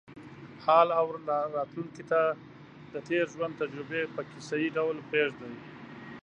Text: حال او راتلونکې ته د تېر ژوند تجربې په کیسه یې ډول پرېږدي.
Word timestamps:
حال 0.65 0.87
او 0.99 1.07
راتلونکې 1.55 2.03
ته 2.11 2.21
د 2.93 2.95
تېر 3.07 3.25
ژوند 3.33 3.57
تجربې 3.61 4.01
په 4.15 4.21
کیسه 4.29 4.55
یې 4.63 4.69
ډول 4.77 4.97
پرېږدي. 5.09 5.53